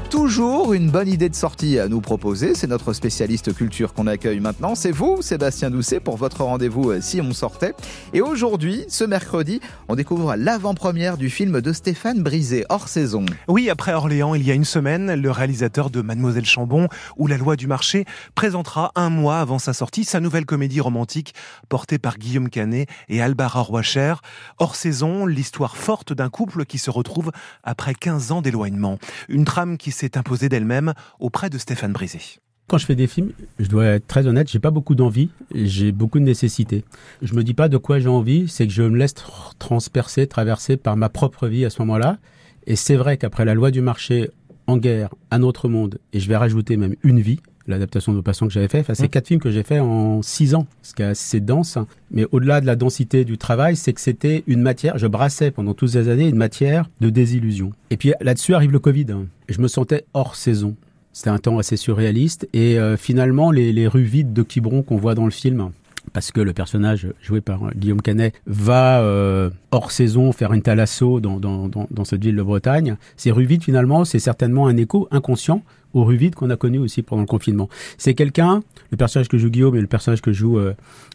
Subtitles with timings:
[0.00, 2.54] toujours une bonne idée de sortie à nous proposer.
[2.54, 4.74] C'est notre spécialiste culture qu'on accueille maintenant.
[4.74, 7.74] C'est vous, Sébastien Doucet, pour votre rendez-vous euh, si on sortait.
[8.12, 13.24] Et aujourd'hui, ce mercredi, on découvre l'avant-première du film de Stéphane Brisé, hors saison.
[13.48, 17.36] Oui, après Orléans, il y a une semaine, le réalisateur de Mademoiselle Chambon ou La
[17.36, 18.04] loi du marché
[18.34, 21.34] présentera un mois avant sa sortie sa nouvelle comédie romantique
[21.68, 24.14] portée par Guillaume Canet et Albara Roicher.
[24.58, 27.32] Hors saison, l'histoire forte d'un couple qui se retrouve
[27.64, 28.98] après 15 ans d'éloignement.
[29.28, 32.20] Une trame qui s'est imposée d'elle-même auprès de Stéphane Brisé.
[32.68, 35.90] Quand je fais des films, je dois être très honnête, j'ai pas beaucoup d'envie, j'ai
[35.90, 36.84] beaucoup de nécessité.
[37.22, 39.14] Je me dis pas de quoi j'ai envie, c'est que je me laisse
[39.58, 42.18] transpercer, traverser par ma propre vie à ce moment-là.
[42.66, 44.30] Et c'est vrai qu'après la loi du marché,
[44.66, 48.46] en guerre, un autre monde, et je vais rajouter même une vie, l'adaptation de Passant
[48.46, 48.80] que j'avais fait.
[48.80, 49.08] Enfin, c'est mmh.
[49.08, 51.78] quatre films que j'ai fait en six ans, ce qui est assez dense.
[52.10, 55.74] Mais au-delà de la densité du travail, c'est que c'était une matière, je brassais pendant
[55.74, 57.72] toutes ces années une matière de désillusion.
[57.90, 59.06] Et puis là-dessus arrive le Covid.
[59.48, 60.74] Je me sentais hors saison.
[61.12, 62.48] C'était un temps assez surréaliste.
[62.52, 65.70] Et euh, finalement, les, les, rues vides de Quiberon qu'on voit dans le film,
[66.12, 71.20] parce que le personnage joué par Guillaume Canet va euh, hors saison faire une thalasso
[71.20, 72.96] dans, dans, dans, dans, cette ville de Bretagne.
[73.16, 75.62] Ces rues vides, finalement, c'est certainement un écho inconscient
[75.94, 77.68] aux rues vides qu'on a connues aussi pendant le confinement.
[77.96, 80.74] C'est quelqu'un, le personnage que joue Guillaume et le personnage que joue euh,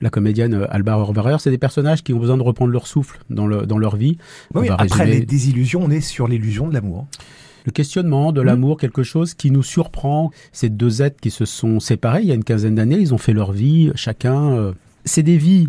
[0.00, 3.20] la comédienne euh, Alba Orvarer, c'est des personnages qui ont besoin de reprendre leur souffle
[3.30, 4.16] dans, le, dans leur vie.
[4.54, 7.06] Oui, après les désillusions, on est sur l'illusion de l'amour
[7.64, 10.30] le questionnement de l'amour, quelque chose qui nous surprend.
[10.52, 13.18] Ces deux êtres qui se sont séparés il y a une quinzaine d'années, ils ont
[13.18, 14.52] fait leur vie, chacun.
[14.52, 14.72] Euh,
[15.04, 15.68] c'est des vies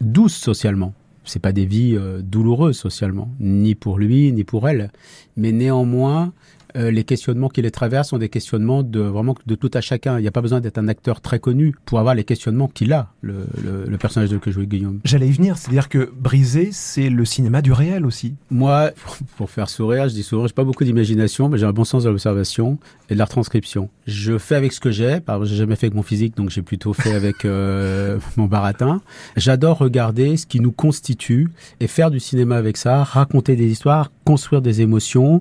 [0.00, 0.92] douces socialement.
[1.24, 4.90] C'est pas des vies euh, douloureuses socialement, ni pour lui, ni pour elle.
[5.36, 6.32] Mais néanmoins,
[6.76, 10.18] euh, les questionnements qui les traversent sont des questionnements de vraiment de tout à chacun.
[10.18, 12.92] Il n'y a pas besoin d'être un acteur très connu pour avoir les questionnements qu'il
[12.92, 15.00] a, le, le, personnage de que jouait Guillaume.
[15.04, 18.34] J'allais y venir, c'est-à-dire que Brisé, c'est le cinéma du réel aussi.
[18.50, 18.90] Moi,
[19.36, 22.04] pour faire sourire, je dis souvent, j'ai pas beaucoup d'imagination, mais j'ai un bon sens
[22.04, 23.88] de l'observation et de la transcription.
[24.06, 25.20] Je fais avec ce que j'ai.
[25.20, 29.00] Par j'ai jamais fait avec mon physique, donc j'ai plutôt fait avec euh, mon baratin.
[29.36, 31.48] J'adore regarder ce qui nous constitue
[31.80, 35.40] et faire du cinéma avec ça, raconter des histoires, construire des émotions.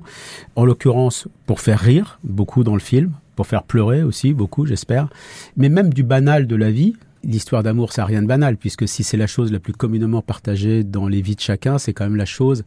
[0.56, 5.09] En l'occurrence, pour faire rire, beaucoup dans le film, pour faire pleurer aussi, beaucoup, j'espère.
[5.57, 8.88] Mais même du banal de la vie, l'histoire d'amour, ça n'a rien de banal, puisque
[8.88, 12.06] si c'est la chose la plus communément partagée dans les vies de chacun, c'est quand
[12.06, 12.63] même la chose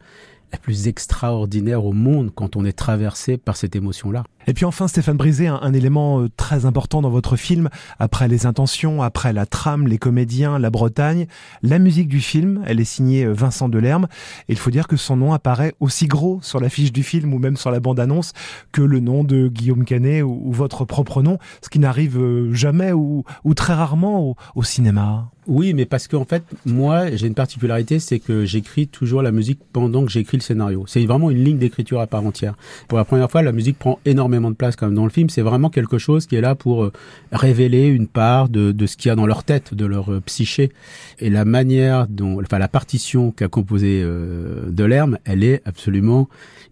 [0.53, 4.25] la plus extraordinaire au monde quand on est traversé par cette émotion-là.
[4.48, 8.47] Et puis enfin, Stéphane Brisé, un, élément euh, très important dans votre film, après les
[8.47, 11.26] intentions, après la trame, les comédiens, la Bretagne,
[11.62, 14.08] la musique du film, elle est signée euh, Vincent Delerme.
[14.48, 17.38] Et il faut dire que son nom apparaît aussi gros sur l'affiche du film ou
[17.38, 18.32] même sur la bande-annonce
[18.72, 22.92] que le nom de Guillaume Canet ou, votre propre nom, ce qui n'arrive euh, jamais
[22.92, 25.28] ou, très rarement au cinéma.
[25.48, 29.58] Oui, mais parce qu'en fait, moi, j'ai une particularité, c'est que j'écris toujours la musique
[29.72, 30.84] pendant que j'écris le scénario.
[30.87, 32.54] C'est vraiment une ligne d'écriture à part entière.
[32.87, 35.28] Pour la première fois, la musique prend énormément de place quand même dans le film.
[35.28, 36.93] C'est vraiment quelque chose qui est là pour euh,
[37.32, 40.21] révéler une part de, de ce qu'il y a dans leur tête, de leur euh,
[40.21, 40.71] psyché.
[41.19, 46.28] Et la manière dont, enfin la partition qu'a composée euh, Delerme, elle est absolument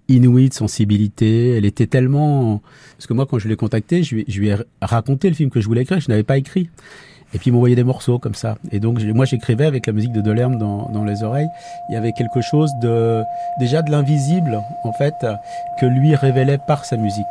[0.08, 1.50] inouïe de sensibilité.
[1.50, 2.62] Elle était tellement...
[2.96, 5.50] Parce que moi, quand je l'ai contacté, je lui, je lui ai raconté le film
[5.50, 6.00] que je voulais écrire.
[6.00, 6.70] Je n'avais pas écrit.
[7.36, 8.54] Et puis il m'envoyait des morceaux comme ça.
[8.72, 11.50] Et donc moi j'écrivais avec la musique de Delerme dans, dans les oreilles.
[11.90, 13.22] Il y avait quelque chose de
[13.60, 15.26] déjà de l'invisible en fait
[15.78, 17.26] que lui révélait par sa musique.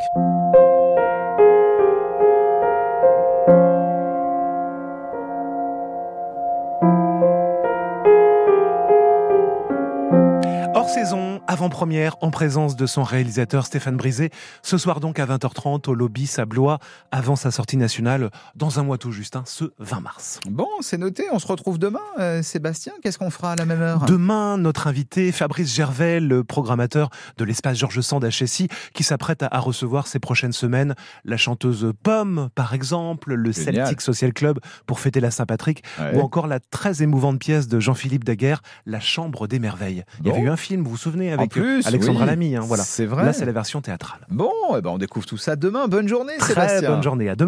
[11.47, 14.31] Avant-première, en présence de son réalisateur Stéphane Brisé.
[14.61, 16.79] Ce soir donc à 20h30 au lobby Sablois,
[17.11, 20.39] avant sa sortie nationale, dans un mois tout juste, hein, ce 20 mars.
[20.49, 21.25] Bon, c'est noté.
[21.31, 22.93] On se retrouve demain, euh, Sébastien.
[23.01, 24.05] Qu'est-ce qu'on fera à la même heure?
[24.05, 29.43] Demain, notre invité, Fabrice Gervais, le programmateur de l'espace Georges Sand à Chessy, qui s'apprête
[29.43, 34.99] à, recevoir ces prochaines semaines la chanteuse Pomme, par exemple, le Celtic Social Club pour
[34.99, 39.59] fêter la Saint-Patrick, ou encore la très émouvante pièce de Jean-Philippe Daguerre, La Chambre des
[39.59, 40.03] Merveilles.
[40.21, 42.55] Il y avait eu un film, vous vous souvenez, avec plus, Alexandra Lamy.
[42.55, 42.83] Hein, voilà.
[42.83, 43.25] C'est vrai.
[43.25, 44.19] Là, c'est la version théâtrale.
[44.29, 45.87] Bon, eh ben on découvre tout ça demain.
[45.87, 46.89] Bonne journée, Très Sébastien.
[46.89, 47.29] Bonne journée.
[47.29, 47.43] À demain.